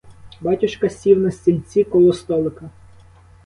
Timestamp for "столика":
2.13-2.69